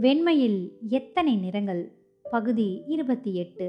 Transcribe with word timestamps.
வெண்மையில் 0.00 0.72
எத்தனை 0.88 1.36
நிறங்கள்? 1.36 1.92
பகுதி 2.22 2.82
இருபத்தி 2.86 3.34
எட்டு. 3.34 3.66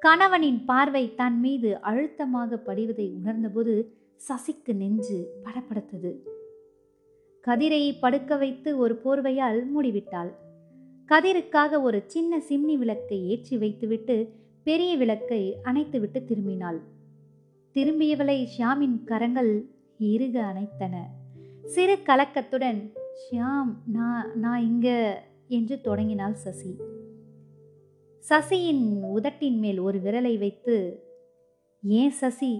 கணவனின் 0.00 0.64
பார்வை 0.64 1.14
தன் 1.14 1.40
மீது 1.40 1.80
அழுத்தமாக 1.80 2.56
படிவதை 2.56 3.12
உணர்ந்தபோது 3.18 3.74
சசிக்கு 4.28 4.74
நெஞ்சு 4.74 5.18
படப்படுத்தது 5.44 6.12
கதிரை 7.44 7.94
படுக்க 8.00 8.36
வைத்து 8.36 8.78
ஒரு 8.78 9.00
போர்வையால் 9.04 9.60
மூடிவிட்டாள். 9.74 10.32
கதிருக்காக 11.08 11.80
ஒரு 11.82 12.02
சின்ன 12.06 12.42
சிம்னி 12.48 12.76
விளக்கை 12.76 13.28
ஏற்றி 13.28 13.56
வைத்துவிட்டு 13.56 14.32
பெரிய 14.62 14.96
விளக்கை 14.96 15.56
அணைத்துவிட்டு 15.64 16.20
திரும்பினாள். 16.24 16.80
திரும்பியவளை 17.74 18.46
ஷியாமின் 18.54 19.04
கரங்கள் 19.04 19.66
இறுக 19.98 20.36
அணைத்தன. 20.42 20.94
சிறு 21.64 21.98
கலக்கத்துடன் 22.06 22.92
ஷியாம் 23.14 23.72
நான் 23.86 24.38
நான் 24.38 24.62
இங்க 24.62 24.88
என்று 25.48 25.80
தொடங்கினாள் 25.80 26.34
சசி. 26.34 26.72
சசியின் 28.24 28.84
உதட்டின் 29.12 29.58
மேல் 29.58 29.78
ஒரு 29.78 29.98
விரலை 29.98 30.38
வைத்து 30.38 30.76
ஏன் 31.82 32.10
சசி? 32.10 32.52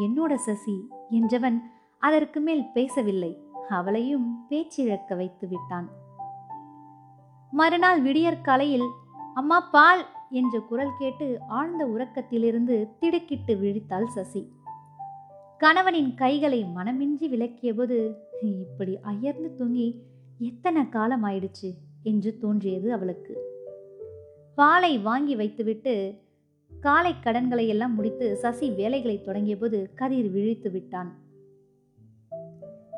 என்னோட 0.00 0.34
சசி? 0.34 0.76
என்றவன் 1.10 1.58
அதற்கு 2.02 2.40
மேல் 2.40 2.64
பேசவில்லை. 2.72 3.32
அவளையும் 3.68 4.46
பேச்சிழக்க 4.50 5.16
வைத்து 5.16 5.48
விட்டான். 5.48 5.88
மறுநாள் 7.52 8.02
விடியற்காலையில் 8.02 8.88
அம்மா 9.34 9.60
பால்! 9.60 10.04
என்ற 10.30 10.60
குரல் 10.60 10.96
கேட்டு 10.98 11.26
ஆழ்ந்த 11.48 11.86
உறக்கத்திலிருந்து 11.86 12.76
திடுக்கிட்டு 12.98 13.54
விழித்தாள் 13.54 14.08
சசி. 14.08 14.42
கணவனின் 15.60 16.14
கைகளை 16.14 16.64
மனமின்றி 16.76 17.28
விலக்கியபோது 17.28 17.98
இப்படி 18.50 18.98
அயர்ந்து 19.02 19.54
தூங்கி 19.54 20.02
எத்தனை 20.38 20.88
காலம் 20.88 21.24
ஆயிடுச்சு 21.24 21.74
என்று 22.02 22.38
தோன்றியது 22.38 22.92
அவளுக்கு. 22.92 23.34
பாலை 24.54 24.98
வாங்கி 24.98 25.36
வைத்துவிட்டு 25.36 26.14
காலை 26.80 27.14
கடன்களை 27.20 27.68
எல்லாம் 27.68 27.94
முடித்து 27.94 28.36
சசி 28.36 28.70
வேலைகளை 28.70 29.22
தொடங்கியபோது 29.22 29.90
கதிர் 29.94 30.30
விழித்து 30.30 30.70
விட்டான். 30.70 31.22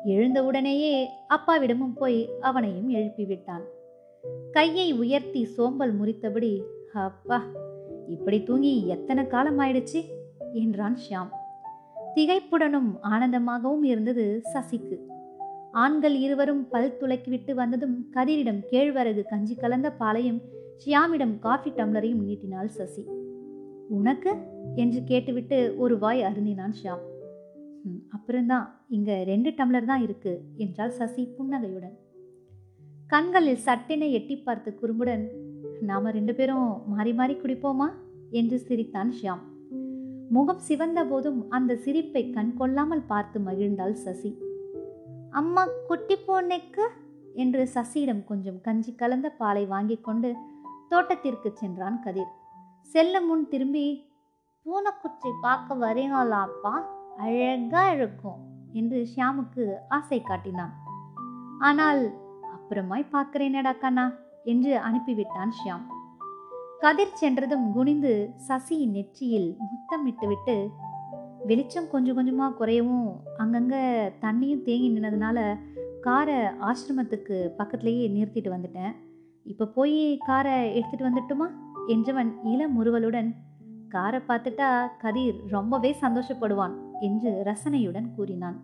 எழுந்தவுடனேயே 0.05 1.07
அப்பாவிடமும் 1.29 1.95
போய் 1.95 2.29
அவனையும் 2.39 2.89
எழுப்பி 2.89 3.25
விட்டான். 3.25 3.63
கையை 4.51 4.93
உயர்த்தி 4.93 5.45
சோம்பல் 5.45 6.01
முறித்தபடி 6.01 6.61
அப்பா 6.93 7.45
இப்படி 8.07 8.43
தூங்கி 8.43 8.87
எத்தனை 8.87 9.27
காலம் 9.27 9.59
ஆயிடுச்சு 9.59 10.05
என்றான் 10.53 10.97
ஷியாம். 11.09 11.29
திகைப்புடனும் 12.15 12.91
ஆனந்தமாகவும் 13.03 13.83
இருந்தது 13.83 14.41
சசிக்கு. 14.53 14.97
ஆண்கள் 15.77 16.15
இருவரும் 16.15 16.67
பல் 16.69 16.97
துளக்கிவிட்டு 17.01 17.53
வந்ததும் 17.53 18.07
கதிரிடம் 18.13 18.63
கேழ்வரகு 18.71 19.23
கஞ்சி 19.27 19.55
கலந்த 19.55 19.91
பாலையும் 19.91 20.41
ஷியாமிடம் 20.85 21.39
காஃபி 21.39 21.69
டம்ளரையும் 21.69 22.23
நீட்டினாள் 22.23 22.67
சசி. 22.67 23.05
உனக்கு? 23.89 24.35
என்று 24.75 25.03
கேட்டுவிட்டு 25.03 25.75
ஒரு 25.77 25.99
வாய் 25.99 26.21
அருந்தினான் 26.21 26.73
ஷியாம். 26.83 26.99
"ம், 27.83 27.95
அப்புறம்தான். 28.09 28.85
இங்க 28.89 29.23
ரெண்டு 29.23 29.49
டம்ளர் 29.49 29.85
தான் 29.85 30.01
இருக்கு 30.01 30.41
என்றாள் 30.55 30.89
சசி 30.89 31.25
புன்னகையுடன். 31.25 31.97
கண்களில் 33.07 33.55
சட்டென 33.55 34.05
எட்டி 34.05 34.35
பார்த்து 34.35 34.79
குறும்புடன் 34.81 35.27
நாம 35.81 36.11
ரெண்டு 36.11 36.35
பேரும் 36.35 36.89
மாறி 36.89 37.13
மாறி 37.13 37.33
குடிப்போமா? 37.33 37.87
என்று 38.29 38.59
சிரித்தான் 38.59 39.13
ஷியாம். 39.21 39.73
முகம் 40.29 40.59
சிவந்த 40.59 41.05
போதும் 41.05 41.49
அந்த 41.49 41.75
சிரிப்பை 41.75 42.29
கண் 42.29 42.53
கொள்ளாமல் 42.53 43.05
பார்த்து 43.07 43.39
மகிழ்ந்தாள் 43.39 43.91
சசி. 43.91 44.46
அம்மா 45.37 45.63
குட்டி 45.87 46.15
பொண்ணுக்கு 46.27 46.85
என்று 47.35 47.69
சசியிடம் 47.73 48.21
கொஞ்சம் 48.23 48.61
கஞ்சி 48.61 48.91
கலந்த 48.95 49.27
பாலை 49.29 49.63
வாங்கிக் 49.65 50.03
கொண்டு 50.03 50.29
தோட்டத்திற்கு 50.89 51.49
சென்றான் 51.53 51.97
கதிர். 52.03 52.31
செல்ல 52.93 53.21
முன் 53.21 53.43
திரும்பி 53.47 53.85
பூனைக்குச்சி 54.65 55.29
பார்க்க 55.41 55.75
வரீங்களாப்பா? 55.75 56.73
அழகாக 57.17 57.83
அழகா 57.87 57.93
இருக்கும் 57.93 58.39
என்று 58.73 58.99
ஷியாமுக்கு 59.11 59.65
ஆசை 59.87 60.19
காட்டினான். 60.21 60.73
ஆனால் 61.59 62.01
அப்புறமாய் 62.55 63.11
பார்க்கிறேனடா 63.11 63.73
கண்ணா 63.77 64.05
என்று 64.43 64.73
அனுப்பிவிட்டான் 64.77 65.53
ஷியாம். 65.59 65.85
கதிர் 66.79 67.17
சென்றதும் 67.21 67.67
குனிந்து 67.71 68.13
சசியின் 68.47 68.91
நெற்றியில் 68.91 69.49
முத்தமிட்டுவிட்டு 69.69 70.57
வெளிச்சம் 71.45 71.89
கொஞ்சம் 71.89 72.15
கொஞ்சமாக 72.15 72.65
குறையவும் 72.65 73.09
அங்கங்கே 73.37 73.81
தண்ணியும் 74.21 74.63
தேங்கி 74.63 74.89
நின்னதுனால 74.89 75.57
காரை 76.01 76.35
ஆசிரமத்துக்கு 76.35 77.53
பக்கத்துலேயே 77.57 78.05
நிறுத்திட்டு 78.09 78.49
வந்துட்டேன். 78.49 78.93
இப்போ 79.43 79.65
போய் 79.65 80.17
காரை 80.17 80.79
எடுத்துகிட்டு 80.79 81.09
வந்துட்டுமா? 81.09 81.47
என்றவன் 81.87 82.31
இளமுறுவலுடன் 82.43 83.35
காரை 83.89 84.19
பார்த்துட்டா 84.27 84.87
கதிர் 84.97 85.37
ரொம்பவே 85.47 85.95
சந்தோஷப்படுவான் 86.01 86.75
என்று 86.99 87.43
ரசனையுடன் 87.45 88.15
கூறினான். 88.15 88.57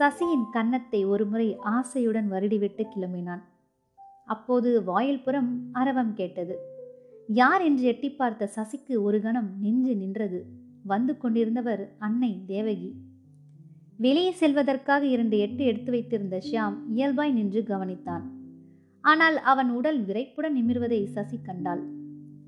சசியின் 0.00 0.50
கன்னத்தை 0.50 1.04
ஒருமுறை 1.04 1.56
ஆசையுடன் 1.64 2.28
வருடிவிட்டு 2.30 2.84
கிளம்பினான். 2.94 3.42
அப்போது 4.24 4.84
வாயில்புறம் 4.84 5.72
அரவம் 5.72 6.14
கேட்டது. 6.14 6.58
யார்? 7.26 7.62
என்று 7.62 7.82
எட்டி 7.82 8.10
பார்த்த 8.10 8.50
சசிக்கு 8.56 9.02
ஒரு 9.02 9.20
கணம் 9.20 9.50
நெஞ்சு 9.60 9.96
நின்றது. 9.96 10.46
வந்து 10.84 11.12
கொண்டிருந்தவர் 11.22 11.82
அன்னை 11.98 12.32
தேவகி. 12.46 12.90
வெளியே 13.98 14.30
செல்வதற்காக 14.32 15.02
இரண்டு 15.06 15.36
எட்டு 15.38 15.62
எடுத்து 15.64 15.90
வைத்திருந்த 15.90 16.36
ஷியாம் 16.46 16.76
இயல்பாய் 16.94 17.32
நின்று 17.32 17.60
கவனித்தான். 17.62 18.24
ஆனால் 19.04 19.36
அவன் 19.42 19.70
உடல் 19.70 20.00
விரைப்புடன் 20.04 20.56
நிமிர்வதை 20.58 21.00
சசி 21.06 21.38
கண்டாள். 21.42 21.82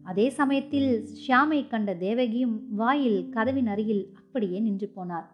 அதே 0.02 0.26
சமயத்தில் 0.30 0.90
ஷியாமை 1.22 1.60
கண்ட 1.68 1.90
தேவகியும் 1.94 2.56
வாயில் 2.76 3.20
கதவின் 3.28 3.66
அருகில் 3.66 4.04
அப்படியே 4.14 4.58
நின்று 4.60 4.88
போனார். 4.96 5.26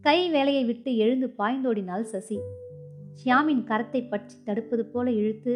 கை 0.00 0.18
வேலையை 0.30 0.64
விட்டு 0.64 0.90
எழுந்து 0.96 1.28
பாய்ந்தோடினாள் 1.38 2.06
சசி. 2.12 2.38
ஷியாமின் 3.20 3.64
கரத்தை 3.70 4.02
பற்றி 4.08 4.36
தடுப்பது 4.44 4.84
போல 4.86 5.06
இழுத்து 5.12 5.52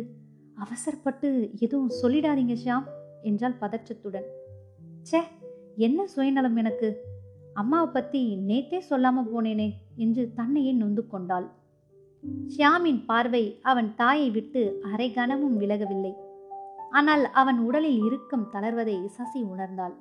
அவசரப்பட்டு 0.56 1.28
எதுவும் 1.58 1.94
சொல்லிடாதீங்க 2.02 2.56
ஷியாம் 2.64 2.86
என்றால் 3.22 3.60
பதற்றத்துடன். 3.60 4.28
ச்சே 5.02 5.20
என்ன 5.76 6.06
சுயநலம் 6.06 6.56
எனக்கு? 6.56 6.88
அம்மாவை 7.54 7.88
பத்தி 7.92 8.36
நேத்தே 8.46 8.82
சொல்லாம 8.90 9.24
போனேனே 9.34 9.72
என்று 9.96 10.32
தன்னையே 10.34 10.72
நொந்து 10.72 11.06
கொண்டாள். 11.06 11.50
ஷியாமின் 12.48 13.04
பார்வை 13.04 13.58
அவன் 13.62 13.94
தாயை 13.94 14.30
விட்டு 14.30 14.80
அரை 14.92 15.12
கணமும் 15.12 15.60
விலகவில்லை. 15.60 16.14
ஆனால் 16.90 17.30
அவன் 17.30 17.58
உடலில் 17.58 18.02
இறுக்கம் 18.02 18.48
தளர்வதை 18.52 19.06
சசி 19.06 19.42
உணர்ந்தாள். 19.42 19.94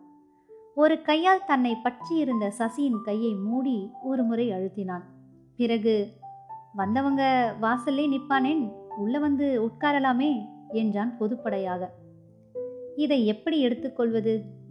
ஒரு 0.76 1.02
கையால் 1.02 1.46
தன்னை 1.48 1.76
பற்றியிருந்த 1.76 2.54
சசியின் 2.60 3.02
கையை 3.02 3.34
மூடி 3.34 3.90
ஒரு 4.04 4.24
முறை 4.24 4.52
அழுத்தினான். 4.52 5.06
பிறகு 5.56 6.08
வந்தவங்க 6.74 7.54
வாசல்லே 7.62 8.06
நிப்பானேன் 8.08 8.72
உள்ள 8.98 9.20
வந்து 9.20 9.70
உட்காரலாமே 9.70 10.32
என்றான் 10.72 11.16
பொதுப்படையாக. 11.20 11.90
இதை 12.96 13.26
எப்படி 13.26 13.60
எடுத்துக்கொள்வது? 13.60 14.64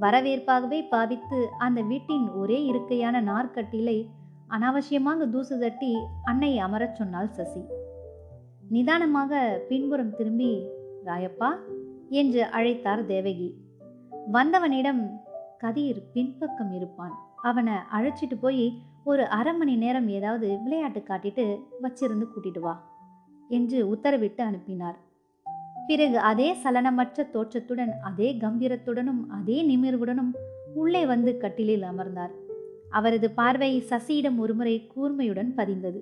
வரவேற்பாகவே 0.00 0.88
பாவித்து 0.88 1.48
அந்த 1.58 1.82
வீட்டின் 1.82 2.30
ஒரே 2.30 2.70
இருக்கையான 2.70 3.20
நார்க்கட்டிலை 3.20 4.06
அனாவசியமாக 4.48 5.26
தூசு 5.26 5.58
தட்டி 5.58 5.96
அன்னை 6.24 6.58
அமரச் 6.58 6.94
சொன்னாள் 6.94 7.32
சசி. 7.32 7.60
நிதானமாக 8.68 9.60
பின்புறம் 9.68 10.16
திரும்பி 10.16 10.66
ராயப்பா 11.04 11.50
என்று 12.08 12.42
அழைத்தார் 12.44 13.04
தேவகி. 13.04 13.54
வந்தவனிடம் 14.32 15.02
கதிர் 15.58 16.02
பின்பக்கம் 16.12 16.72
இருப்பான். 16.72 17.18
அவனை 17.42 17.72
அழைச்சிட்டு 17.72 18.36
போய் 18.40 18.82
ஒரு 19.04 19.26
அரை 19.28 19.54
மணி 19.54 19.76
நேரம் 19.76 20.08
ஏதாவது 20.08 20.58
விளையாட்டு 20.62 21.00
காட்டிட்டு 21.00 21.44
வச்சிருந்து 21.82 22.26
கூட்டிட்டு 22.30 22.60
வா 22.60 22.74
என்று 23.48 23.94
உத்தரவிட்டு 23.94 24.40
அனுப்பினார். 24.40 24.98
பிறகு 25.88 26.18
அதே 26.30 26.48
சலனமற்ற 26.62 27.24
தோற்றத்துடன் 27.30 27.92
அதே 28.02 28.28
கம்பீரத்துடனும் 28.40 29.22
அதே 29.28 29.58
நிமிர்வுடனும் 29.68 30.32
உள்ளே 30.74 31.02
வந்து 31.06 31.30
கட்டிலில் 31.36 31.82
அமர்ந்தார். 31.82 32.34
அவரது 32.90 33.28
பார்வை 33.30 33.70
சசியிடம் 33.90 34.36
ஒருமுறை 34.36 34.74
கூர்மையுடன் 34.94 35.50
பதிந்தது. 35.56 36.00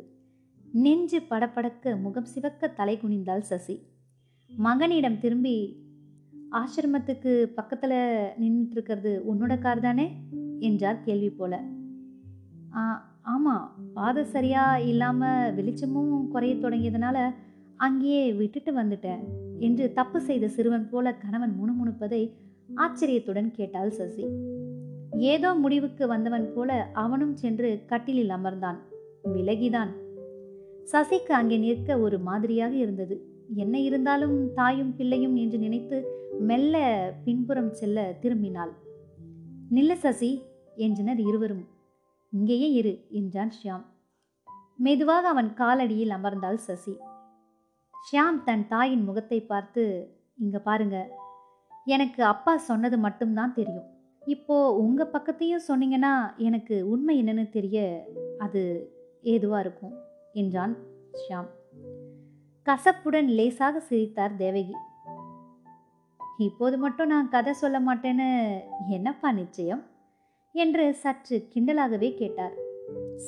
நெஞ்சு 0.72 1.18
படபடக்க 1.30 1.94
முகம் 2.00 2.24
சிவக்க 2.24 2.68
தலை 2.68 2.94
குனிந்தாள் 3.02 3.46
சசி. 3.50 3.76
மகனிடம் 4.50 5.18
திரும்பி 5.18 5.56
ஆசிரமத்துக்கு 6.52 7.32
பக்கத்தில் 7.58 7.98
நின்றுட்டுருக்கிறது 8.42 9.12
உன்னோட 9.30 9.54
கார் 9.58 9.80
தானே? 9.80 10.06
என்றார் 10.60 11.04
கேள்வி 11.04 11.30
போல. 11.30 11.54
ஆமாம் 13.34 13.66
பாதை 13.94 14.22
சரியாக 14.24 14.82
இல்லாமல் 14.82 15.54
வெளிச்சமும் 15.54 16.28
குறைய 16.28 16.54
தொடங்கியதுனால 16.54 17.18
அங்கேயே 17.76 18.32
விட்டுட்டு 18.32 18.72
வந்துட்டேன் 18.72 19.22
என்று 19.58 19.92
தப்பு 19.92 20.20
செய்த 20.20 20.48
சிறுவன் 20.48 20.88
போல 20.88 21.14
கணவன் 21.14 21.54
முணுமுணுப்பதை 21.60 22.32
ஆச்சரியத்துடன் 22.74 23.50
கேட்டாள் 23.50 23.90
சசி. 23.90 24.24
ஏதோ 25.18 25.54
முடிவுக்கு 25.54 26.06
வந்தவன் 26.06 26.52
போல 26.52 26.90
அவனும் 26.92 27.34
சென்று 27.34 27.84
கட்டிலில் 27.86 28.28
அமர்ந்தான். 28.28 28.78
விலகிதான். 29.24 29.92
சசிக்கு 30.92 31.32
அங்கே 31.32 31.56
நிற்க 31.56 31.98
ஒரு 31.98 32.18
மாதிரியாக 32.18 32.74
இருந்தது. 32.76 33.16
என்ன 33.54 33.78
இருந்தாலும் 33.78 34.52
தாயும் 34.52 34.96
பிள்ளையும் 34.96 35.36
என்று 35.36 35.58
நினைத்து 35.58 35.98
மெல்ல 36.40 36.76
பின்புறம் 37.24 37.72
செல்ல 37.72 38.16
திரும்பினாள். 38.22 38.72
நில்ல 39.70 39.94
சசி 39.94 40.42
என்றனர் 40.76 41.18
இருவரும். 41.18 41.64
இங்கேயே 42.32 42.72
இரு 42.72 43.06
என்றான் 43.10 43.52
ஷியாம். 43.62 43.84
மெதுவாக 44.76 45.28
அவன் 45.28 45.52
காலடியில் 45.56 46.10
அமர்ந்தாள் 46.10 46.54
சசி. 46.54 46.96
ஷியாம் 48.08 48.36
தன் 48.44 48.68
தாயின் 48.68 49.04
முகத்தை 49.04 49.40
பார்த்து 49.40 49.84
இங்கே 50.38 50.58
பாருங்க 50.58 50.96
எனக்கு 51.86 52.24
அப்பா 52.24 52.56
சொன்னது 52.56 52.98
மட்டும்தான் 52.98 53.54
தெரியும். 53.54 53.86
இப்போ 54.22 54.56
உங்கள் 54.74 55.10
பக்கத்தையும் 55.14 55.64
சொன்னீங்கன்னா 55.68 56.12
எனக்கு 56.36 56.76
உண்மை 56.88 57.14
என்னன்னு 57.22 57.48
தெரிய 57.48 58.06
அது 58.38 58.62
ஏதுவாக 59.22 59.60
இருக்கும்? 59.60 59.94
என்றான் 60.32 60.74
ஷியாம். 61.20 61.48
கசப்புடன் 62.66 63.28
லேசாக 63.28 63.80
சிரித்தார் 63.80 64.36
தேவகி. 64.36 64.76
இப்போது 66.38 66.78
மட்டும் 66.78 67.06
நான் 67.06 67.28
கதை 67.28 67.52
சொல்ல 67.52 67.80
மாட்டேன்னு 67.80 68.28
என்னப்பா 68.88 69.30
நிச்சயம்? 69.32 69.84
என்று 70.54 70.94
சற்று 70.94 71.48
கிண்டலாகவே 71.54 72.14
கேட்டார். 72.14 72.56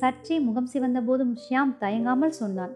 சற்றே 0.00 0.38
முகம் 0.38 0.66
சிவந்த 0.66 1.00
போதும் 1.00 1.36
ஷியாம் 1.44 1.78
தயங்காமல் 1.78 2.38
சொன்னான். 2.42 2.74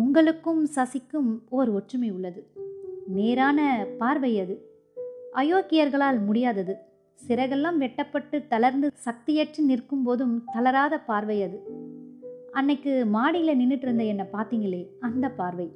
உங்களுக்கும் 0.00 0.66
சசிக்கும் 0.66 1.28
ஓர் 1.48 1.70
ஒற்றுமை 1.70 2.10
உள்ளது. 2.10 2.40
நேரான 3.06 3.86
பார்வை 3.98 4.40
அது. 4.40 4.54
அயோக்கியர்களால் 5.34 6.24
முடியாதது. 6.24 6.74
சிறகெல்லாம் 7.18 7.76
வெட்டப்பட்டு 7.76 8.46
தளர்ந்து 8.48 8.92
சக்தியற்று 9.04 9.58
நிற்கும் 9.58 10.02
போதும் 10.02 10.44
தளராத 10.52 10.98
பார்வை 10.98 11.42
அது. 11.42 11.58
அன்னைக்கு 12.52 13.06
மாடியில் 13.06 13.58
நின்றுட்டு 13.58 13.82
இருந்த 13.82 14.04
என்னை 14.04 14.26
பார்த்தீங்களே 14.32 14.82
அந்த 15.00 15.28
பார்வை. 15.30 15.68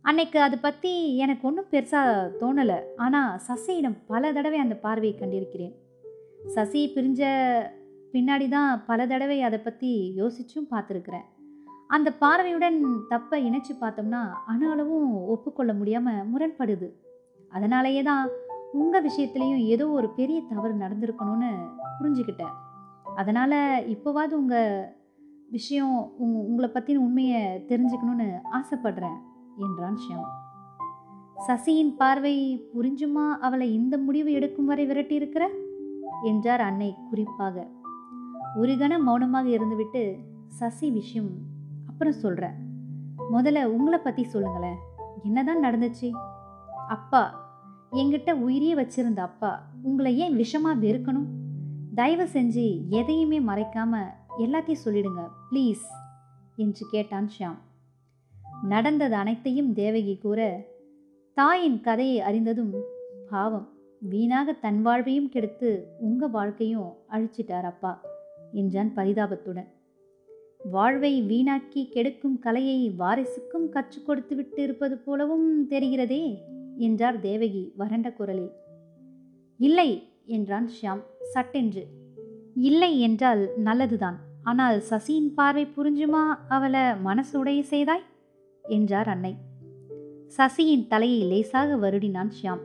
அன்னைக்கு 0.00 0.40
அதை 0.40 0.58
பற்றி 0.62 1.16
எனக்கு 1.16 1.48
ஒன்றும் 1.48 1.70
பெருசாக 1.70 2.30
தோணலை. 2.40 2.78
ஆனால் 2.96 3.40
சசியிடம் 3.48 3.98
பல 4.06 4.32
தடவை 4.32 4.58
அந்த 4.58 4.74
பார்வையை 4.74 5.18
கண்டிருக்கிறேன். 5.18 5.74
சசி 6.46 6.92
பிரிஞ்ச 6.96 7.22
பின்னாடி 8.12 8.48
தான் 8.48 8.84
பல 8.86 9.06
தடவை 9.06 9.42
அதை 9.42 9.58
பற்றி 9.58 10.14
யோசிச்சும் 10.16 10.70
பார்த்துருக்குறேன். 10.70 11.26
அந்த 11.90 12.08
பார்வையுடன் 12.12 12.78
தப்பை 13.10 13.38
இணைச்சு 13.48 13.72
பார்த்தோம்னா 13.80 14.22
ஆனாலும் 14.46 14.94
ஒப்புக்கொள்ள 15.34 15.72
முடியாமல் 15.74 16.26
முரண்படுது. 16.32 16.88
அதனாலேயே 17.52 18.02
தான் 18.02 18.24
உங்கள் 18.72 19.04
விஷயத்துலேயும் 19.08 19.64
ஏதோ 19.64 19.88
ஒரு 19.88 20.08
பெரிய 20.08 20.38
தவறு 20.48 20.74
நடந்திருக்கணும்னு 20.74 21.50
புரிஞ்சுக்கிட்டேன் 21.98 22.54
அதனால் 23.14 23.58
இப்போவாது 23.94 24.32
உங்கள் 24.32 24.94
விஷயம் 25.50 25.94
உங் 26.18 26.34
உங்களை 26.48 26.68
பற்றின 26.68 26.96
உண்மையை 26.96 27.42
தெரிஞ்சுக்கணும்னு 27.68 28.28
ஆசைப்படுறேன் 28.58 29.18
என்றான் 29.56 30.00
ஷியாம். 30.04 30.30
சசியின் 31.48 31.94
பார்வை 31.96 32.34
புரிஞ்சுமா 32.74 33.26
அவளை 33.38 33.74
இந்த 33.74 33.98
முடிவு 33.98 34.32
எடுக்கும் 34.32 34.64
வரை 34.64 34.86
விரட்டி 34.86 35.14
இருக்கிற 35.14 35.44
என்றார் 36.22 36.60
அன்னை 36.60 36.94
குறிப்பாக. 37.10 37.66
ஒரு 38.56 38.74
கணம் 38.78 39.02
மௌனமாக 39.02 39.48
இருந்துவிட்டு 39.48 40.02
சசி 40.48 40.90
விஷயம் 40.90 41.32
அப்புறம் 41.94 42.20
சொல்கிறேன் 42.22 42.54
முதல்ல 43.32 43.64
உங்களை 43.64 43.98
பற்றி 43.98 44.22
சொல்லுங்களேன். 44.24 44.78
என்னதான் 45.24 45.60
நடந்துச்சு? 45.64 46.08
அப்பா 46.88 47.20
என்கிட்ட 47.92 48.30
உயிரியே 48.32 48.74
வச்சிருந்த 48.74 49.20
அப்பா 49.20 49.50
உங்களை 49.82 50.18
ஏன் 50.18 50.36
விஷமாக 50.36 50.82
வெறுக்கணும்? 50.84 51.28
தயவு 51.94 52.26
செஞ்சு 52.32 52.64
எதையுமே 52.88 53.38
மறைக்காம 53.40 54.00
எல்லாத்தையும் 54.38 54.82
சொல்லிடுங்க 54.84 55.22
ப்ளீஸ் 55.50 55.84
என்று 56.56 56.86
கேட்டான் 56.90 57.28
ஷியாம். 57.34 57.60
நடந்தது 58.62 59.14
அனைத்தையும் 59.14 59.70
தேவகி 59.72 60.16
கூற 60.16 60.40
தாயின் 61.36 61.80
கதையை 61.80 62.20
அறிந்ததும் 62.20 62.74
பாவம் 63.30 63.68
வீணாக 64.00 64.52
தன் 64.52 64.82
வாழ்வையும் 64.82 65.28
கெடுத்து 65.28 65.96
உங்க 66.00 66.26
வாழ்க்கையும் 66.26 66.90
அழிச்சிட்டார் 67.10 67.70
அப்பா 67.72 67.94
என்றான் 68.52 68.92
பரிதாபத்துடன். 68.96 69.70
வாழ்வை 70.70 71.22
வீணாக்கி 71.22 71.88
கெடுக்கும் 71.88 72.38
கலையை 72.38 72.94
வாரிசுக்கும் 72.98 73.68
கற்றுக் 73.70 74.06
கொடுத்து 74.06 74.36
விட்டு 74.36 74.62
இருப்பது 74.62 74.98
போலவும் 74.98 75.70
தெரிகிறதே 75.70 76.34
என்றார் 76.76 77.20
தேவகி 77.20 77.72
வறண்ட 77.76 78.12
குரலில். 78.12 78.52
இல்லை 79.56 80.08
என்றான் 80.24 80.68
ஷியாம் 80.68 81.02
சட்டென்று. 81.32 81.86
இல்லை 82.54 83.00
என்றால் 83.00 83.50
நல்லதுதான். 83.56 84.18
ஆனால் 84.42 84.82
சசியின் 84.90 85.34
பார்வை 85.34 85.68
புரிஞ்சுமா 85.76 86.34
அவளை 86.48 86.96
மனசு 87.00 87.38
உடைய 87.38 87.62
செய்தாய்? 87.62 88.02
என்றார் 88.62 89.08
அன்னை. 89.08 89.34
சசியின் 90.36 90.86
தலையை 90.86 91.22
லேசாக 91.22 91.76
வருடினான் 91.76 92.30
ஷியாம். 92.42 92.60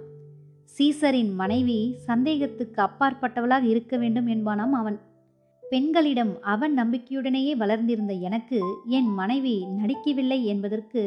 சீசரின் 0.78 1.34
மனைவி 1.34 1.96
சந்தேகத்துக்கு 2.08 2.82
அப்பாற்பட்டவளாக 2.82 3.64
இருக்க 3.64 3.98
வேண்டும் 3.98 4.28
என்பானாம் 4.28 4.72
அவன். 4.72 5.00
பெண்களிடம் 5.72 6.32
அவன் 6.54 6.74
நம்பிக்கையுடனேயே 6.78 7.54
வளர்ந்திருந்த 7.58 8.14
எனக்கு 8.28 8.60
என் 8.88 9.10
மனைவி 9.14 9.56
நடிக்கவில்லை 9.80 10.40
என்பதற்கு 10.44 11.02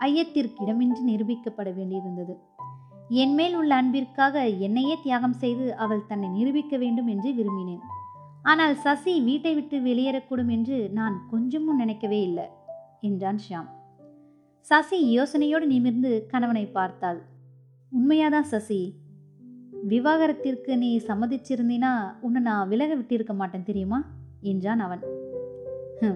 ஐயத்திற்கு 0.00 0.60
இடமின்றி 0.64 1.02
நிரூபிக்கப்பட 1.10 1.68
வேண்டியிருந்தது. 1.76 2.34
என் 3.22 3.34
மேல் 3.34 3.54
உள்ள 3.54 3.72
அன்பிற்காக 3.74 4.44
என்னையே 4.66 4.96
தியாகம் 5.02 5.36
செய்து 5.42 5.66
அவள் 5.76 6.06
தன்னை 6.06 6.28
நிரூபிக்க 6.28 6.76
வேண்டும் 6.76 7.06
என்று 7.06 7.30
விரும்பினேன். 7.34 7.82
ஆனால் 8.42 8.74
சசி 8.76 9.14
வீட்டை 9.20 9.52
விட்டு 9.54 9.78
வெளியேறக்கூடும் 9.78 10.48
என்று 10.48 10.78
நான் 10.92 11.16
கொஞ்சமும் 11.30 11.76
நினைக்கவே 11.76 12.20
இல்லை 12.22 12.46
என்றான் 13.00 13.40
ஷியாம். 13.48 13.68
சசி 14.70 14.98
யோசனையோடு 15.18 15.66
நிமிர்ந்து 15.66 16.12
கணவனை 16.32 16.64
பார்த்தாள். 16.66 17.20
உண்மையாதான் 17.92 18.50
சசி 18.52 18.80
விவாகரத்திற்கு 19.88 20.78
நீ 20.78 20.96
சம்மதிச்சிருந்தீனா 20.96 21.92
உன்னை 22.20 22.42
நான் 22.42 22.68
விலக 22.68 22.94
விட்டிருக்க 22.94 23.34
மாட்டேன் 23.34 23.62
தெரியுமா? 23.62 24.04
என்றான் 24.40 24.80
அவன். 24.80 25.02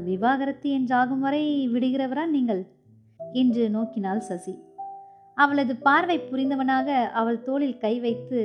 விவாகரத்து 0.05 0.69
என்றாகும் 0.79 1.19
வரை 1.19 1.69
விடுகிறவரா 1.73 2.27
நீங்கள் 2.27 2.67
என்று 3.33 3.69
நோக்கினாள் 3.69 4.19
சசி. 4.19 4.55
அவளது 5.35 5.77
பார்வை 5.77 6.19
புரிந்தவனாக 6.19 6.89
அவள் 7.11 7.43
தோளில் 7.43 7.79
கை 7.79 8.01
வைத்து 8.01 8.41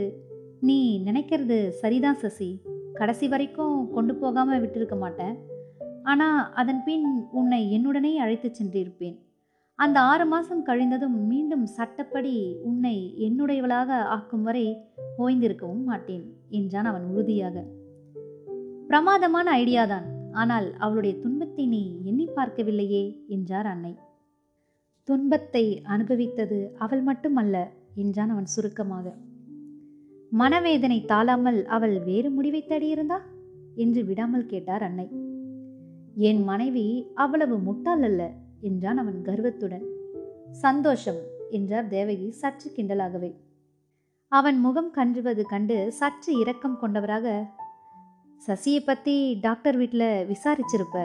நீ 0.62 1.01
நினைக்கிறது 1.06 1.69
சரிதான் 1.69 2.15
சசி. 2.15 2.62
கடைசி 2.94 3.27
வரைக்கும் 3.27 3.91
கொண்டு 3.91 4.15
போகாம 4.15 4.57
விட்டிருக்க 4.57 4.97
மாட்டேன். 4.97 5.35
ஆனா 6.03 6.51
அதன் 6.53 6.83
பின் 6.83 7.27
உன்னை 7.31 7.62
என்னுடனே 7.77 8.13
அழைத்து 8.15 8.51
சென்றிருப்பேன். 8.51 9.17
அந்த 9.79 9.97
ஆறு 10.01 10.25
மாதம் 10.25 10.63
கழிந்ததும் 10.65 11.15
மீண்டும் 11.27 11.63
சட்டப்படி 11.67 12.34
உன்னை 12.63 12.98
என்னுடையவளாக 13.17 14.00
ஆக்கும் 14.07 14.41
வரை 14.41 14.65
ஓய்ந்திருக்கவும் 15.17 15.84
மாட்டேன் 15.84 16.25
என்றான் 16.50 16.86
அவன் 16.86 17.05
உறுதியாக. 17.12 17.63
பிரமாதமான 18.88 19.48
ஐடியாதான் 19.57 20.07
ஆனால் 20.31 20.67
அவளுடைய 20.77 21.13
துன்பத்தை 21.19 21.65
நீ 21.65 21.81
எண்ணி 22.03 22.25
பார்க்கவில்லையே 22.36 23.03
என்றார் 23.27 23.65
அன்னை. 23.65 23.93
துன்பத்தை 25.07 25.63
அனுபவித்தது 25.86 26.60
அவள் 26.77 27.01
மட்டுமல்ல 27.01 27.55
என்றான் 27.96 28.29
அவன் 28.29 28.46
சுருக்கமாக. 28.46 29.07
மனவேதனை 30.31 31.00
தாழாமல் 31.05 31.60
அவள் 31.67 31.98
வேறு 32.03 32.29
முடிவை 32.29 32.63
தேடியிருந்தா 32.67 33.19
என்று 33.75 34.03
விடாமல் 34.05 34.46
கேட்டார் 34.46 34.84
அன்னை. 34.84 35.07
என் 36.29 36.43
மனைவி 36.43 36.88
அவ்வளவு 37.15 37.57
முட்டாள் 37.60 38.03
அல்ல 38.03 38.22
என்றான் 38.62 38.98
அவன் 38.98 39.22
கர்வத்துடன். 39.22 39.86
சந்தோஷம் 40.51 41.20
என்றார் 41.50 41.88
தேவகி 41.88 42.32
சற்று 42.32 42.72
கிண்டலாகவே. 42.75 43.32
அவன் 44.27 44.60
முகம் 44.60 44.91
கன்றுவது 44.91 45.46
கண்டு 45.46 45.91
சற்று 45.91 46.38
இரக்கம் 46.38 46.77
கொண்டவராக 46.80 47.27
சசியை 48.48 48.80
பத்தி 48.86 49.15
டாக்டர் 49.41 49.77
வீட்டில் 49.77 50.27
விசாரிச்சிருப்ப 50.27 50.98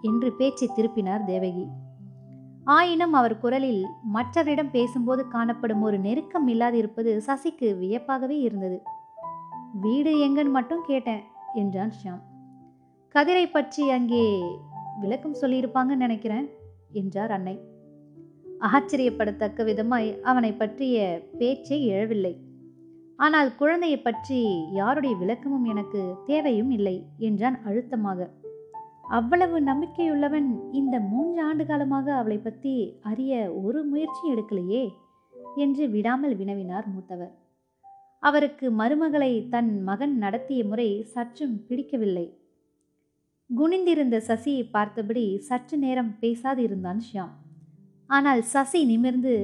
என்று 0.00 0.32
பேச்சை 0.32 0.68
திருப்பினார் 0.76 1.24
தேவகி. 1.24 1.64
ஆயினும் 2.64 3.12
அவர் 3.12 3.38
குரலில் 3.38 3.82
மற்றவரிடம் 4.12 4.70
பேசும்போது 4.70 5.28
காணப்படும் 5.28 5.82
ஒரு 5.82 5.98
நெருக்கம் 5.98 6.48
இல்லாதிருப்பது 6.48 7.12
சசிக்கு 7.26 7.70
வியப்பாகவே 7.80 8.36
இருந்தது. 8.40 8.78
வீடு 9.80 10.12
எங்கன்னு 10.26 10.50
மட்டும் 10.50 10.84
கேட்டேன் 10.86 11.22
என்றான் 11.54 11.94
ஷியாம். 11.98 12.22
கதிரை 13.14 13.46
பற்றி 13.50 13.90
அங்கே 13.90 14.22
விளக்கம் 15.00 15.40
சொல்லியிருப்பாங்கன்னு 15.40 16.06
நினைக்கிறேன் 16.06 16.46
என்றார் 17.00 17.32
அன்னை. 17.36 17.56
ஆச்சரியப்படத்தக்க 18.68 19.64
விதமாய் 19.64 20.08
அவனை 20.22 20.52
பற்றிய 20.52 20.96
பேச்சே 21.38 21.78
எழவில்லை. 21.92 22.34
ஆனால் 23.18 23.50
குழந்தையை 23.56 23.98
பற்றி 23.98 24.38
யாருடைய 24.72 25.14
விளக்கமும் 25.16 25.66
எனக்கு 25.72 26.00
தேவையும் 26.26 26.70
இல்லை 26.70 26.96
என்றான் 27.18 27.58
அழுத்தமாக. 27.64 28.28
அவ்வளவு 29.18 29.56
நம்பிக்கையுள்ளவன் 29.60 30.48
இந்த 30.72 30.94
மூன்று 31.12 31.40
ஆண்டு 31.42 31.64
காலமாக 31.66 32.06
அவளை 32.14 32.38
பற்றி 32.38 32.74
அறிய 33.10 33.32
ஒரு 33.62 33.80
முயற்சி 33.84 34.24
எடுக்கலையே 34.32 34.84
என்று 35.56 35.84
விடாமல் 35.90 36.34
வினவினார் 36.36 36.86
மூத்தவர். 36.94 37.34
அவருக்கு 38.22 38.66
மருமகளை 38.80 39.32
தன் 39.48 39.72
மகன் 39.82 40.14
நடத்திய 40.18 40.60
முறை 40.64 40.88
சற்றும் 41.14 41.56
பிடிக்கவில்லை. 41.68 42.26
குனிந்திருந்த 43.50 44.16
சசியை 44.28 44.62
பார்த்தபடி 44.70 45.24
சற்று 45.38 45.76
நேரம் 45.76 46.10
பேசாது 46.20 46.60
இருந்தான் 46.62 47.00
ஷியாம். 47.06 47.34
ஆனால் 48.10 48.40
சசி 48.42 48.80
நிமிர்ந்து 48.84 49.34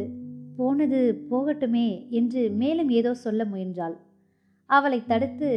போனது 0.56 1.00
போகட்டுமே 1.30 1.88
என்று 2.10 2.42
மேலும் 2.62 2.90
ஏதோ 2.98 3.12
சொல்ல 3.24 3.44
முயன்றாள். 3.44 3.96
அவளை 4.70 4.98
தடுத்து 5.06 5.50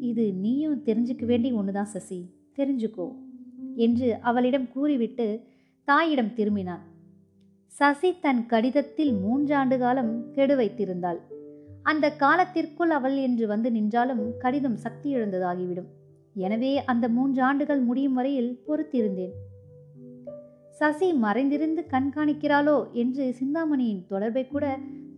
இது 0.00 0.24
நீயும் 0.44 0.78
தெரிஞ்சுக்க 0.88 1.26
வேண்டி 1.26 1.50
ஒன்றுதான் 1.52 1.92
சசி 1.94 2.20
தெரிஞ்சுக்கோ 2.58 3.08
என்று 3.76 4.08
அவளிடம் 4.22 4.66
கூறிவிட்டு 4.68 5.28
தாயிடம் 5.88 6.32
திரும்பினான். 6.38 6.82
சசி 7.72 8.12
தன் 8.20 8.42
கடிதத்தில் 8.46 9.14
மூன்றாண்டு 9.24 9.78
காலம் 9.78 10.12
கெடு 10.32 10.56
வைத்திருந்தாள். 10.56 11.20
அந்த 11.82 12.06
காலத்திற்குள் 12.24 12.92
அவள் 12.98 13.18
என்று 13.26 13.44
வந்து 13.46 13.68
நின்றாலும் 13.70 14.24
கடிதம் 14.38 14.80
சக்தி 14.86 15.08
இழந்ததாகிவிடும் 15.16 15.90
எனவே 16.46 16.72
அந்த 16.92 17.04
மூன்று 17.16 17.40
ஆண்டுகள் 17.48 17.82
முடியும் 17.88 18.16
வரையில் 18.18 18.50
பொறுத்திருந்தேன். 18.66 19.34
சசி 20.80 21.08
மறைந்திருந்து 21.24 21.82
கண்காணிக்கிறாளோ 21.92 22.76
என்று 23.02 23.24
சிந்தாமணியின் 23.38 24.02
தொடர்பை 24.10 24.44
கூட 24.46 24.64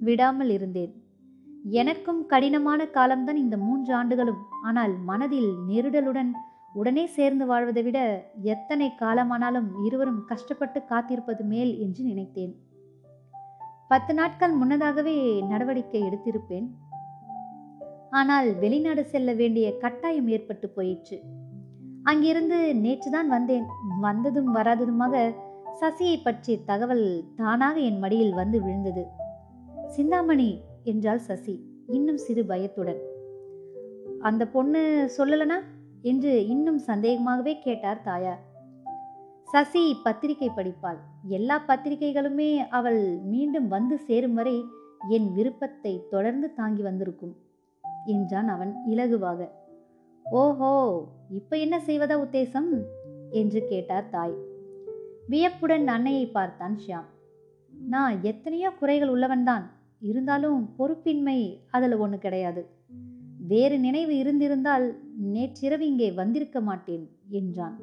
விடாமல் 0.07 0.53
இருந்தேன். 0.57 0.93
எனக்கும் 1.81 2.21
கடினமான 2.27 2.81
காலம்தான் 2.97 3.41
இந்த 3.45 3.57
மூன்று 3.67 3.93
ஆண்டுகளும் 3.95 4.41
ஆனால் 4.69 4.95
மனதில் 5.11 5.51
நெருடலுடன் 5.71 6.31
உடனே 6.81 7.05
சேர்ந்து 7.17 7.45
வாழ்வதை 7.51 7.83
விட 7.87 7.99
எத்தனை 8.53 8.89
காலமானாலும் 9.03 9.69
இருவரும் 9.87 10.21
கஷ்டப்பட்டு 10.31 10.81
காத்திருப்பது 10.91 11.45
மேல் 11.53 11.73
என்று 11.85 12.03
நினைத்தேன். 12.11 12.53
பத்து 13.93 14.13
நாட்கள் 14.19 14.55
முன்னதாகவே 14.61 15.17
நடவடிக்கை 15.53 16.01
எடுத்திருப்பேன். 16.09 16.69
ஆனால் 18.11 18.55
வெளிநாடு 18.55 19.05
செல்ல 19.05 19.33
வேண்டிய 19.33 19.79
கட்டாயம் 19.79 20.29
ஏற்பட்டு 20.29 20.69
போயிற்று. 20.69 21.21
அங்கிருந்து 22.03 22.75
நேற்றுதான் 22.75 23.27
வந்தேன். 23.27 23.67
வந்ததும் 24.01 24.55
வராததுமாக 24.55 25.35
சசியை 25.81 26.17
பற்றிய 26.23 26.59
தகவல் 26.65 27.25
தானாக 27.37 27.81
என் 27.81 27.99
மடியில் 27.99 28.33
வந்து 28.33 28.63
விழுந்தது. 28.63 29.07
சிந்தாமணி 29.87 30.61
என்றாள் 30.85 31.19
சசி 31.19 31.65
இன்னும் 31.87 32.17
சிறு 32.17 32.45
பயத்துடன். 32.45 33.01
அந்த 34.21 34.47
பொண்ணு 34.47 35.11
சொல்லலனா? 35.19 35.59
என்று 36.03 36.47
இன்னும் 36.47 36.79
சந்தேகமாகவே 36.79 37.59
கேட்டார் 37.59 38.03
தாயார். 38.03 38.43
சசி 39.43 39.97
பத்திரிகை 40.03 40.51
படிப்பாள். 40.57 40.99
எல்லா 41.29 41.63
பத்திரிகைகளுமே 41.67 42.57
அவள் 42.69 43.19
மீண்டும் 43.25 43.69
வந்து 43.69 43.99
சேரும் 43.99 44.35
வரை 44.35 44.65
என் 45.09 45.33
விருப்பத்தை 45.33 46.07
தொடர்ந்து 46.11 46.55
தாங்கி 46.55 46.83
வந்திருக்கும். 46.83 47.37
என்றான் 48.07 48.49
அவன் 48.49 48.75
இலகுவாக. 48.87 49.49
ஓஹோ 50.25 51.03
இப்ப 51.31 51.57
என்ன 51.57 51.79
செய்வதா 51.87 52.17
உத்தேசம்? 52.17 52.83
என்று 53.31 53.65
கேட்டார் 53.65 54.09
தாய். 54.09 54.35
வியப்புடன் 55.27 55.89
அன்னையை 55.89 56.27
பார்த்தான் 56.27 56.79
ஷியாம். 56.87 57.05
நான் 57.85 58.23
எத்தனையோ 58.23 58.71
குறைகள் 58.71 59.09
உள்ளவன்தான். 59.09 59.63
இருந்தாலும் 60.01 60.75
பொறுப்பின்மை 60.79 61.57
அதில் 61.71 61.97
ஒன்று 61.97 62.19
கிடையாது. 62.19 62.67
வேறு 63.47 63.79
நினைவு 63.79 64.17
இருந்திருந்தால் 64.17 65.01
நேற்றிரவு 65.17 65.87
இங்கே 65.87 66.13
வந்திருக்க 66.13 66.61
மாட்டேன் 66.61 67.11
என்றான். 67.29 67.79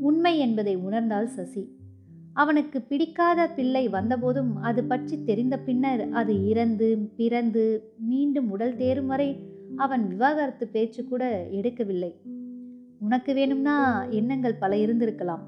உண்மை 0.00 0.38
என்பதை 0.38 0.76
உணர்ந்தாள் 0.76 1.24
சசி. 1.24 1.75
அவனுக்கு 2.36 2.78
பிடிக்காத 2.80 3.40
பிள்ளை 3.56 3.82
வந்தபோதும் 3.88 4.52
அது 4.68 4.80
பற்றி 4.84 5.16
தெரிந்த 5.24 5.56
பின்னர் 5.58 6.02
அது 6.10 6.32
இறந்து 6.46 6.88
பிறந்து 7.16 7.64
மீண்டும் 8.10 8.48
உடல் 8.50 8.76
தேரும் 8.76 9.06
வரை 9.06 9.28
அவன் 9.76 10.02
விவாகரத்து 10.08 10.66
பேச்சு 10.74 11.00
கூட 11.04 11.24
எடுக்கவில்லை. 11.58 12.10
உனக்கு 12.98 13.32
வேணும்னா 13.34 13.76
எண்ணங்கள் 14.10 14.60
பல 14.62 14.76
இருந்திருக்கலாம். 14.76 15.44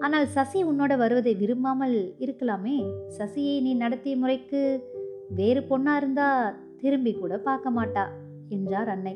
ஆனால் 0.00 0.26
சசி 0.26 0.58
உன்னோட 0.64 0.92
வருவதை 0.96 1.34
விரும்பாமல் 1.34 1.96
இருக்கலாமே. 2.24 2.76
சசியை 3.18 3.56
நீ 3.62 3.72
நடத்திய 3.74 4.16
முறைக்கு 4.16 4.60
வேறு 5.30 5.60
பொண்ணா 5.70 5.94
இருந்தா 5.96 6.28
திரும்பி 6.80 7.12
கூட 7.14 7.34
பார்க்க 7.38 7.70
மாட்டா 7.70 8.04
என்றார் 8.48 8.88
அன்னை. 8.88 9.14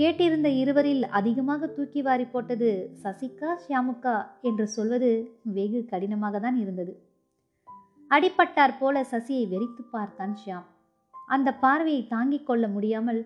கேட்டிருந்த 0.00 0.48
இருவரில் 0.60 1.02
அதிகமாக 1.18 1.66
தூக்கி 1.76 2.00
வாரி 2.04 2.26
போட்டது 2.26 2.68
சசிகா 3.02 3.50
ஷியாமுக்கா 3.62 4.14
என்று 4.48 4.64
சொல்வது 4.74 5.10
வெகு 5.56 5.80
கடினமாக 5.90 6.38
தான் 6.44 6.58
இருந்தது. 6.62 6.92
அடிப்பட்டார் 8.10 8.74
போல 8.78 9.02
சசியை 9.10 9.42
வெறித்து 9.50 9.82
பார்த்தான் 9.96 10.32
ஷியாம். 10.42 10.64
அந்த 11.34 11.48
பார்வையை 11.64 12.02
தாங்கிக் 12.14 12.46
கொள்ள 12.48 12.64
முடியாமல் 12.76 13.20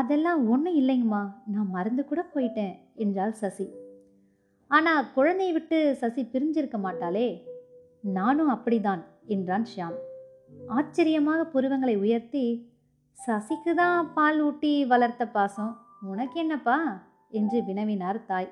அதெல்லாம் 0.00 0.42
ஒன்றும் 0.52 0.78
இல்லைங்கம்மா 0.80 1.22
நான் 1.54 1.72
மறந்து 1.76 2.04
கூட 2.10 2.20
போயிட்டேன் 2.34 2.76
என்றாள் 3.04 3.34
சசி. 3.40 3.66
ஆனால் 4.70 5.10
குழந்தையை 5.16 5.54
விட்டு 5.56 5.80
சசி 6.02 6.22
பிரிஞ்சிருக்க 6.34 6.78
மாட்டாளே 6.86 7.28
நானும் 8.18 8.54
அப்படிதான் 8.56 9.02
என்றான் 9.34 9.68
ஷியாம். 9.72 9.98
ஆச்சரியமாக 10.76 11.50
புருவங்களை 11.54 11.96
உயர்த்தி 12.04 12.46
சசிக்கு 13.18 13.74
தான் 13.74 14.12
பால் 14.14 14.40
ஊட்டி 14.40 14.84
வளர்த்த 14.84 15.26
பாசம். 15.26 15.76
உனக்கு 16.00 16.40
என்னப்பா? 16.40 16.76
என்று 17.30 17.62
வினவினார் 17.62 18.24
தாய். 18.26 18.48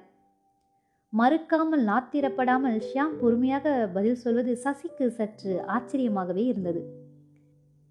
மறுக்காமல் 1.12 1.84
நாத்திரப்படாமல் 1.84 2.82
ஷியாம் 2.86 3.18
பொறுமையாக 3.20 3.90
பதில் 3.94 4.14
சொல்வது 4.14 4.60
சசிக்கு 4.64 5.06
சற்று 5.08 5.64
ஆச்சரியமாகவே 5.68 6.44
இருந்தது. 6.46 6.82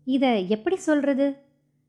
இதை 0.03 0.49
எப்படி 0.49 0.75
சொல்றது? 0.75 1.37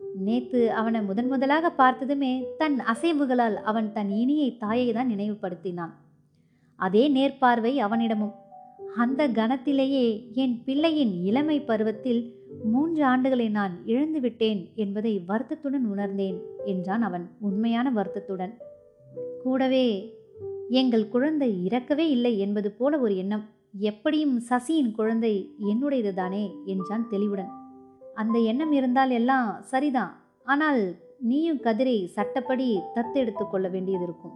நேத்து 0.01 0.73
அவனை 0.73 1.01
முதன் 1.01 1.29
முதலாக 1.29 1.71
பார்த்ததுமே 1.71 2.47
தன் 2.59 2.81
அசைவுகளால் 2.81 3.55
அவன் 3.55 3.93
தன் 3.93 4.11
இனியை 4.11 4.57
தாயை 4.59 4.93
தான் 4.93 5.11
நினைவுபடுத்தினான். 5.11 5.93
அதே 6.77 7.09
நேர்பார்வை 7.09 7.77
அவனிடமும். 7.79 8.35
அந்த 8.97 9.29
கணத்திலேயே 9.29 10.35
என் 10.35 10.63
பிள்ளையின் 10.65 11.23
இளமை 11.23 11.61
பருவத்தில் 11.61 12.44
மூன்று 12.63 13.03
ஆண்டுகளை 13.05 13.51
நான் 13.51 13.75
இழந்து 13.85 14.21
விட்டேன் 14.21 14.61
என்பதை 14.75 15.13
வருத்தத்துடன் 15.27 15.87
உணர்ந்தேன் 15.87 16.39
என்றான் 16.65 17.03
அவன் 17.03 17.25
உண்மையான 17.41 17.91
வருத்தத்துடன். 17.91 18.55
கூடவே 19.43 19.87
எங்கள் 20.71 21.09
குழந்தை 21.09 21.51
இறக்கவே 21.65 22.07
இல்லை 22.09 22.39
என்பது 22.39 22.71
போல 22.73 22.99
ஒரு 22.99 23.17
எண்ணம் 23.17 23.45
எப்படியும் 23.79 24.37
சசியின் 24.51 24.93
குழந்தை 24.93 25.35
என்னுடையதுதானே 25.73 26.45
என்றான் 26.65 27.09
தெளிவுடன். 27.09 27.51
அந்த 28.15 28.39
எண்ணம் 28.39 28.73
இருந்தால் 28.73 29.11
எல்லாம் 29.11 29.49
சரிதான் 29.63 30.13
ஆனால் 30.45 30.83
நீயும் 31.19 31.61
கதிரை 31.61 31.97
சட்டப்படி 32.07 32.69
தத்தெடுத்து 32.95 33.45
கொள்ள 33.51 33.69
வேண்டியது 33.69 34.05
இருக்கும் 34.05 34.35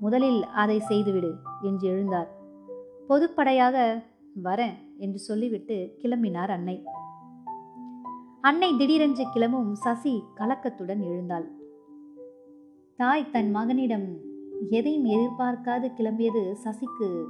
முதலில் 0.00 0.42
அதை 0.52 0.78
செய்துவிடு 0.80 1.30
என்று 1.62 1.86
எழுந்தார். 1.92 2.28
பொதுப்படையாக 3.08 3.76
வரேன் 4.42 4.76
என்று 4.98 5.18
சொல்லிவிட்டு 5.18 5.76
கிளம்பினார் 6.02 6.50
அன்னை. 6.50 6.76
அன்னை 8.42 8.76
திடீரென்று 8.76 9.30
கிளம்பும் 9.32 9.74
சசி 9.74 10.24
கலக்கத்துடன் 10.34 11.02
எழுந்தாள். 11.04 11.50
தாய் 12.96 13.30
தன் 13.30 13.50
மகனிடம் 13.50 14.18
எதையும் 14.70 15.04
எதிர்பார்க்காது 15.04 15.90
கிளம்பியது 15.96 16.56
சசிக்கு 16.64 17.24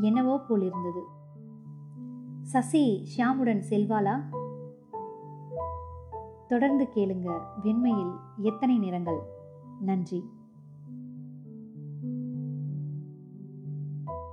என்னவோ 0.00 0.38
போல் 0.38 0.60
இருந்தது 0.60 1.02
சசி 2.42 3.06
ஷியாமுடன் 3.16 3.62
செல்வாளா? 3.70 4.20
தொடர்ந்து 6.48 6.88
கேளுங்க 6.94 7.38
வெண்மையில் 7.64 8.16
எத்தனை 8.36 8.78
நிறங்கள்? 8.78 9.20
நன்றி. 9.80 10.31